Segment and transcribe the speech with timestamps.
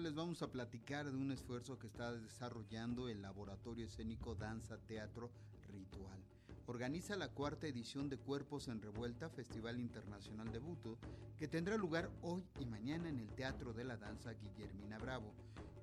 [0.00, 5.30] Les vamos a platicar de un esfuerzo que está desarrollando el Laboratorio Escénico Danza Teatro
[5.72, 6.18] Ritual.
[6.66, 10.98] Organiza la cuarta edición de Cuerpos en Revuelta, Festival Internacional de Buto,
[11.38, 15.32] que tendrá lugar hoy y mañana en el Teatro de la Danza Guillermina Bravo.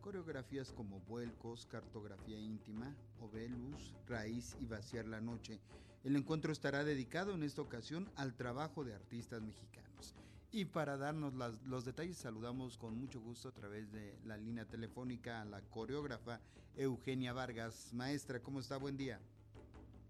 [0.02, 5.62] Coreografías como Vuelcos, Cartografía Íntima, Ovelus, Raíz y Vaciar la Noche.
[6.04, 10.16] El encuentro estará dedicado en esta ocasión al trabajo de artistas mexicanos.
[10.54, 11.34] Y para darnos
[11.66, 16.42] los detalles saludamos con mucho gusto a través de la línea telefónica a la coreógrafa
[16.76, 17.94] Eugenia Vargas.
[17.94, 18.76] Maestra, ¿cómo está?
[18.76, 19.22] Buen día.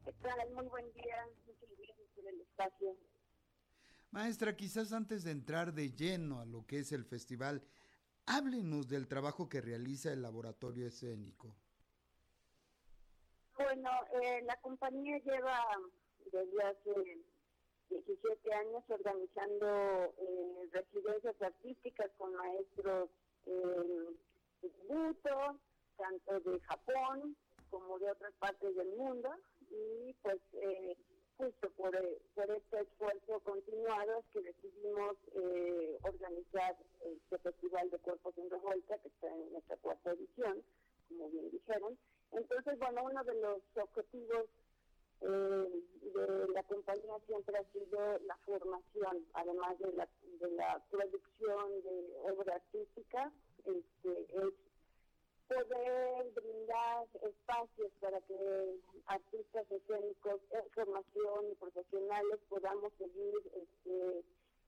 [0.03, 0.51] ¿Qué tal?
[0.55, 1.27] Muy buen día.
[1.45, 2.97] Muchas gracias por el espacio.
[4.09, 7.63] Maestra, quizás antes de entrar de lleno a lo que es el festival,
[8.25, 11.55] háblenos del trabajo que realiza el laboratorio escénico.
[13.55, 13.91] Bueno,
[14.23, 15.59] eh, la compañía lleva
[16.31, 17.21] desde hace
[17.91, 23.09] 17 años organizando eh, residencias artísticas con maestros
[23.45, 24.15] eh,
[24.61, 24.69] de
[25.97, 27.35] tanto de Japón
[27.69, 29.29] como de otras partes del mundo,
[29.69, 30.97] y pues eh,
[31.37, 37.99] justo por, eh, por este esfuerzo continuado es que decidimos eh, organizar este Festival de
[37.99, 40.61] Cuerpos en Revuelta, que está en nuestra cuarta edición,
[41.07, 41.97] como bien dijeron.
[42.31, 44.45] Entonces, bueno, uno de los objetivos
[45.21, 45.67] eh,
[46.13, 50.07] de la compañía siempre ha sido la formación, además de la,
[50.39, 53.31] de la producción de obra artística,
[53.65, 54.53] este, es
[55.47, 64.23] poder brindar espacios para que artistas escénicos en formación y profesionales podamos seguir este,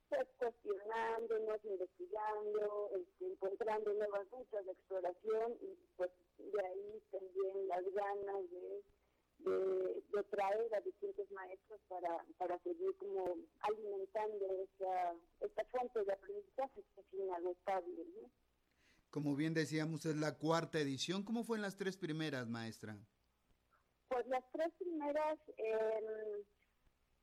[0.10, 7.84] pues, cuestionándonos, investigando, este, encontrando nuevas rutas de exploración y pues de ahí también las
[7.94, 8.84] ganas de
[9.44, 16.84] de, traer a distintos maestros para, para seguir como alimentando esa, esta fuente de aprendizaje
[16.96, 18.06] que es inagotable.
[19.10, 21.24] Como bien decíamos, es la cuarta edición.
[21.24, 22.98] ¿Cómo fue en las tres primeras, maestra?
[24.08, 26.44] Pues las tres primeras eh,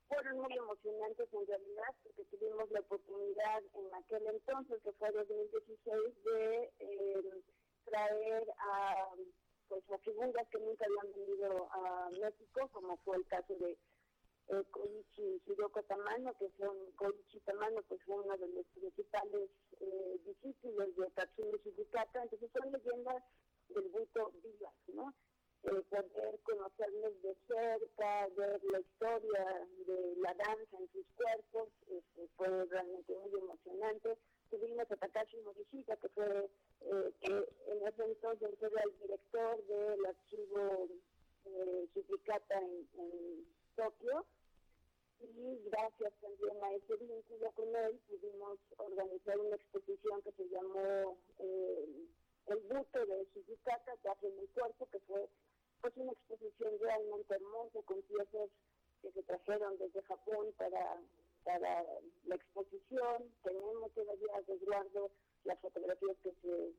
[0.07, 6.23] fueron muy emocionantes en realidad, porque tuvimos la oportunidad en aquel entonces, que fue 2016,
[6.23, 7.43] de eh,
[7.85, 9.07] traer a
[9.71, 14.63] pues a figuras que nunca habían venido a México, como fue el caso de eh,
[14.69, 19.49] Koichi Shiroko Tamano, que son Koichi Tamano, pues fue uno de los principales
[19.79, 23.23] eh, discípulos de Tatsumi Shibukata, entonces son leyendas
[23.69, 25.13] del buto vivas, ¿no?
[25.63, 32.27] Eh, poder conocerles de cerca, ver la historia de la danza en sus cuerpos, este,
[32.35, 34.17] fue realmente muy emocionante.
[34.49, 36.49] Tuvimos a Takashi Morishita, que fue
[36.81, 40.89] eh, que en ese entonces era el director del archivo
[41.45, 41.87] eh,
[42.95, 43.45] en,
[43.75, 44.25] Tokio
[45.21, 51.17] y gracias también a ese vínculo con él pudimos organizar una exposición que se llamó
[51.39, 52.07] eh,
[52.47, 55.29] El buto de Shibikata, que en el cuerpo, que fue
[55.81, 58.49] pues una exposición realmente hermosa con piezas
[59.01, 61.01] que se trajeron desde Japón para,
[61.43, 61.83] para
[62.25, 63.33] la exposición.
[63.43, 65.11] Tenemos todavía de Eduardo
[65.43, 66.73] las fotografías que se,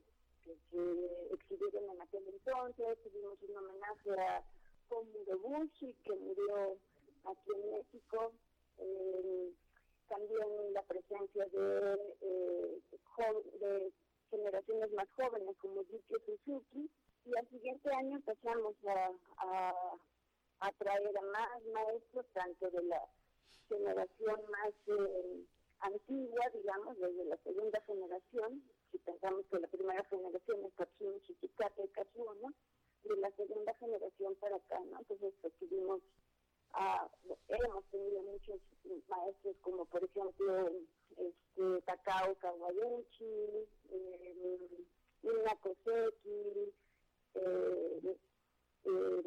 [0.71, 2.99] que exhibieron en aquel entonces.
[3.03, 4.45] Tuvimos un homenaje a
[4.89, 6.77] Komu de Bushi, que murió
[7.25, 8.33] aquí en México.
[8.79, 9.53] Eh,
[10.09, 12.81] también la presencia de, eh,
[13.61, 13.93] de
[14.31, 16.91] generaciones más jóvenes como Yukio Suzuki.
[17.25, 19.71] Y al siguiente año empezamos a, a,
[20.61, 20.73] a
[21.33, 23.03] más maestros, tanto de la
[23.69, 24.73] generación más...
[24.87, 25.47] Eh,
[25.83, 31.83] antigua, digamos, desde la segunda generación, si pensamos que la primera generación es Katsuno, Chichikata
[31.83, 32.53] y Katsuno,
[33.05, 34.99] de la segunda generación para acá, ¿no?
[35.01, 36.01] Entonces pues, tuvimos,
[37.49, 38.61] hemos tenido muchos
[39.09, 40.71] maestros como por ejemplo
[41.17, 44.85] este, Takao Kawaguchi, eh,
[45.61, 46.73] Koseki,
[47.35, 48.17] eh,
[48.85, 49.23] eh,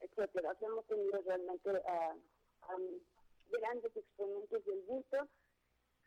[0.00, 0.56] etcétera.
[0.60, 2.16] hemos tenido realmente a,
[2.62, 2.76] a
[3.50, 5.28] grandes exponentes del busto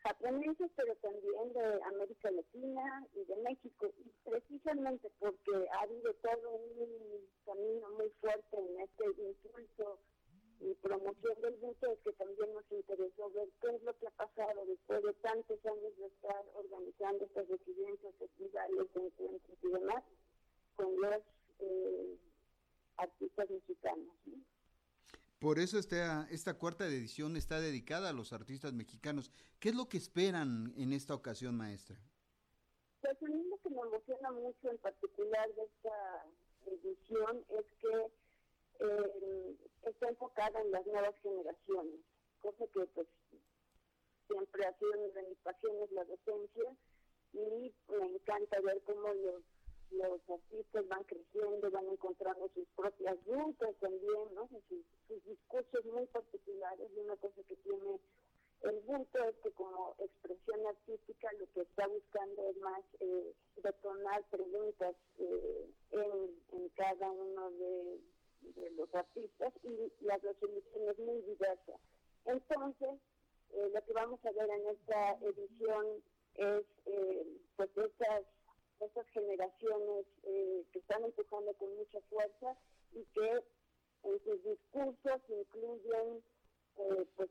[0.04, 6.50] japoneses, pero también de América Latina y de México, y precisamente porque ha habido todo
[6.50, 9.98] un camino muy fuerte en este impulso
[10.60, 14.10] y promoción del busto, es que también nos interesó ver qué es lo que ha
[14.10, 20.04] pasado después de tantos años de estar organizando estas residencias, festivales, encuentros y demás,
[20.76, 21.22] con los
[21.60, 22.18] eh,
[22.98, 24.14] artistas mexicanos.
[25.54, 29.30] Por eso esta, esta cuarta edición está dedicada a los artistas mexicanos.
[29.60, 31.96] ¿Qué es lo que esperan en esta ocasión, maestra?
[33.00, 36.26] Pues a mí lo que me emociona mucho en particular de esta
[36.66, 37.94] edición es que
[38.80, 42.00] eh, está enfocada en las nuevas generaciones,
[42.40, 43.06] cosa que pues
[44.26, 46.64] siempre ha sido una de mis pasiones la docencia
[47.32, 49.06] y me encanta ver cómo
[49.92, 54.48] los artistas van creciendo, van encontrando sus propias rutas también, ¿no?
[54.68, 58.00] Sus, sus discursos muy particulares y una cosa que tiene
[58.62, 64.24] el punto es que como expresión artística lo que está buscando es más eh, detonar
[64.30, 68.00] preguntas eh, en, cada uno de,
[68.76, 69.90] los artistas y
[70.48, 71.72] la resolución es muy diversa.
[72.26, 73.00] Entonces,
[73.52, 76.02] eh, lo que vamos a ver en esta edición
[76.34, 76.64] es
[77.56, 78.24] pues estas,
[78.80, 82.56] estas generaciones que están empujando con mucha fuerza
[82.92, 83.44] y que
[84.02, 86.22] en sus discursos incluyen
[87.16, 87.30] pues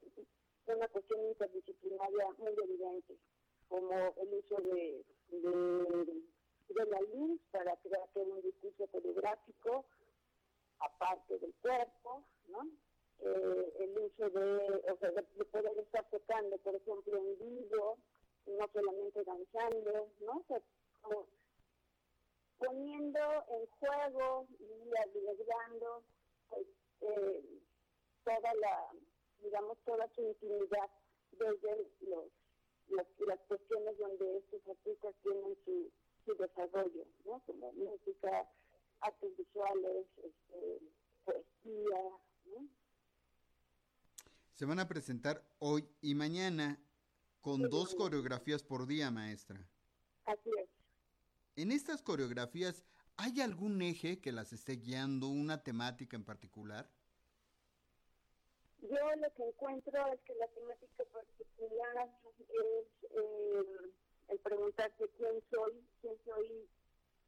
[0.68, 3.18] una cuestión interdisciplinaria muy evidente,
[3.68, 9.86] como el uso de, de, la luz para crear un discurso coreográfico,
[10.80, 12.69] aparte del cuerpo, ¿no?
[13.19, 17.98] Eh, el uso de, o sea, de, poder estar tocando, por ejemplo, en vivo,
[18.45, 20.45] no solamente danzando, ¿no?
[21.01, 21.27] Como
[22.57, 23.19] poniendo
[23.50, 26.04] en juego y arriesgando
[26.50, 26.68] pues,
[27.01, 27.62] eh,
[28.24, 28.89] toda la
[29.44, 30.89] digamos, toda su intimidad
[31.31, 32.31] desde los,
[33.27, 35.92] las, cuestiones donde estos artistas tienen su,
[36.25, 37.42] su desarrollo, ¿no?
[37.45, 38.48] Como música,
[39.01, 40.80] artes visuales, este,
[41.25, 42.01] poesía,
[42.45, 42.68] ¿no?
[44.53, 46.79] Se van a presentar hoy y mañana
[47.41, 49.59] con dos coreografías por día, maestra.
[50.25, 50.69] Así es.
[51.55, 52.83] En estas coreografías,
[53.17, 56.88] ¿hay algún eje que las esté guiando, una temática en particular?
[58.81, 62.09] Yo lo que encuentro es que la temática particular
[62.49, 63.91] es eh,
[64.29, 66.69] el preguntarse quién soy, quién soy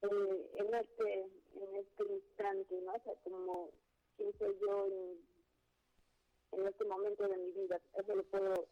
[0.03, 1.21] eh, en este
[1.55, 2.93] en este instante, ¿no?
[2.93, 3.71] O sea, como
[4.17, 5.34] quién soy yo en,
[7.23, 7.79] de mi vida.
[7.95, 8.67] Eso lo puedo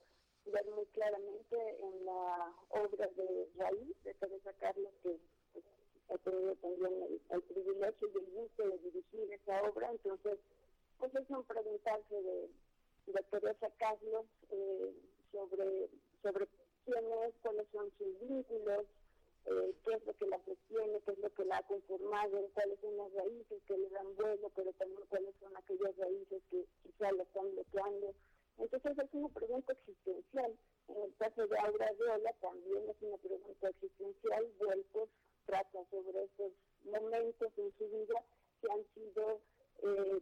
[0.46, 5.18] ver muy claramente en la obra de Raíz, de Teresa Carlos, que
[5.54, 5.66] pues,
[6.10, 9.92] he tenido también el, el, privilegio y el gusto de dirigir esa obra.
[9.92, 10.38] Entonces,
[11.00, 12.50] pues es un preguntarse de
[13.08, 14.94] de Teresa Carlos eh,
[15.32, 15.90] sobre,
[16.22, 16.48] sobre
[16.86, 18.86] quién es, cuáles son sus vínculos,
[19.46, 22.80] eh, qué es lo que la sostiene, qué es lo que la ha conformado, cuáles
[22.80, 27.12] son las raíces que le dan vuelo, pero también cuáles son aquellas raíces que quizá
[27.12, 28.14] la están bloqueando.
[28.58, 30.58] Entonces es una pregunta existencial.
[30.88, 34.52] En el caso de Aura Viola también es una pregunta existencial.
[34.60, 35.10] Vuelcos
[35.46, 36.52] trata sobre esos
[36.84, 38.24] momentos en su vida
[38.62, 39.42] que han sido
[39.84, 40.22] eh,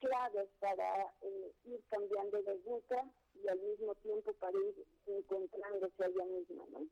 [0.00, 6.06] claves para eh, ir cambiando de ruta y al mismo tiempo para ir encontrándose a
[6.06, 6.86] ella misma, ¿no?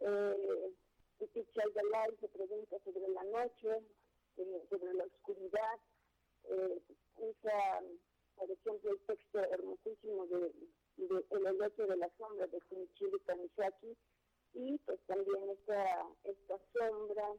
[0.00, 0.72] Eh,
[1.74, 3.82] Galay se pregunta sobre la noche,
[4.36, 5.78] eh, sobre la oscuridad,
[6.44, 6.80] eh,
[7.16, 7.82] usa,
[8.36, 10.52] por ejemplo, el texto hermosísimo de,
[10.98, 13.96] El hecho de la sombra de Kunichiro Tanizaki
[14.54, 17.34] y pues también esta, esta sombra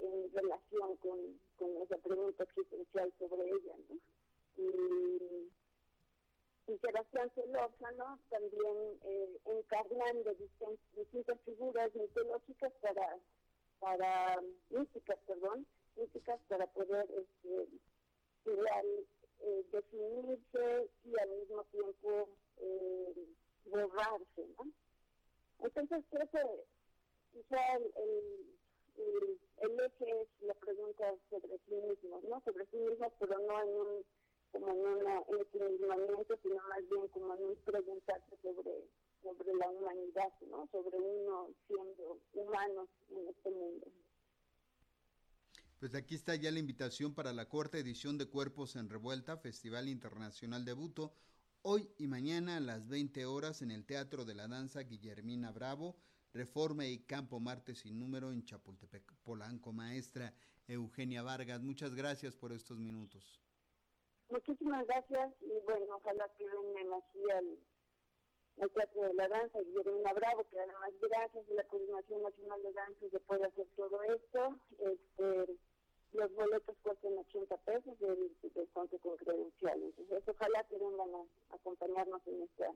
[0.00, 1.18] en relación con,
[1.56, 3.74] con esa pregunta existencial sobre ella,
[4.56, 5.50] y,
[6.72, 10.34] y Sebastián Solórzano también eh, encarnando
[10.96, 13.18] distintas figuras mitológicas para,
[13.80, 14.40] para
[14.70, 15.66] místicas, perdón,
[15.96, 17.68] místicas para poder este,
[19.42, 22.28] eh, definirse y al mismo tiempo
[22.58, 23.26] eh,
[23.66, 24.70] borrarse, ¿no?
[25.60, 26.42] Entonces creo que
[27.32, 32.40] quizá el, el, el, eje es la pregunta sobre sí mismo, ¿no?
[32.40, 34.04] Sobre sí mismo, pero no en un
[34.52, 38.84] como en un ensimismamiento, sino más bien como en un preguntarse sobre,
[39.22, 40.68] sobre la humanidad, ¿no?
[40.70, 43.86] sobre uno siendo humano en este mundo.
[45.82, 49.88] Pues aquí está ya la invitación para la cuarta edición de Cuerpos en Revuelta, Festival
[49.88, 51.12] Internacional de Buto,
[51.62, 55.96] hoy y mañana a las 20 horas en el Teatro de la Danza Guillermina Bravo,
[56.32, 59.72] Reforma y Campo Marte sin número en Chapultepec, Polanco.
[59.72, 60.32] Maestra
[60.68, 63.42] Eugenia Vargas, muchas gracias por estos minutos.
[64.30, 70.46] Muchísimas gracias y bueno, ojalá que vengan así al, Teatro de la Danza, Guillermina Bravo,
[70.48, 74.60] que además gracias a la Coordinación Nacional de Danza se puede hacer todo esto.
[74.78, 75.58] Este,
[76.12, 79.94] los boletos cuestan 80 pesos del descuento con credenciales.
[79.96, 82.66] Entonces, ojalá que vengan a acompañarnos en este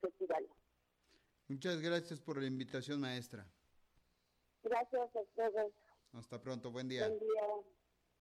[0.00, 0.46] festival.
[1.56, 3.46] Muchas gracias por la invitación, maestra.
[4.62, 5.72] Gracias a.
[6.12, 7.08] Hasta pronto, buen día.
[7.08, 7.35] Buen día.